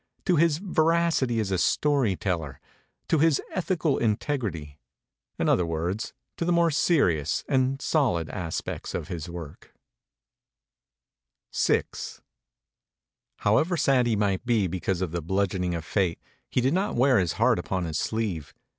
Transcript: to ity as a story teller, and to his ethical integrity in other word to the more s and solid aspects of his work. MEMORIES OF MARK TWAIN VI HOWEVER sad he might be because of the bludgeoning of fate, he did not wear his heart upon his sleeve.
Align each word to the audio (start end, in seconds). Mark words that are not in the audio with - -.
to 0.25 0.35
ity 0.35 1.39
as 1.39 1.51
a 1.51 1.59
story 1.59 2.15
teller, 2.15 2.53
and 2.59 3.07
to 3.07 3.19
his 3.19 3.39
ethical 3.53 3.99
integrity 3.99 4.79
in 5.37 5.47
other 5.47 5.63
word 5.63 6.11
to 6.35 6.43
the 6.43 6.51
more 6.51 6.71
s 6.71 7.43
and 7.47 7.79
solid 7.79 8.27
aspects 8.31 8.95
of 8.95 9.09
his 9.09 9.29
work. 9.29 9.75
MEMORIES 11.53 11.69
OF 11.69 11.69
MARK 11.69 11.85
TWAIN 11.91 12.23
VI 13.43 13.49
HOWEVER 13.51 13.77
sad 13.77 14.07
he 14.07 14.15
might 14.15 14.43
be 14.43 14.65
because 14.65 15.01
of 15.03 15.11
the 15.11 15.21
bludgeoning 15.21 15.75
of 15.75 15.85
fate, 15.85 16.17
he 16.49 16.61
did 16.61 16.73
not 16.73 16.95
wear 16.95 17.19
his 17.19 17.33
heart 17.33 17.59
upon 17.59 17.85
his 17.85 17.99
sleeve. 17.99 18.55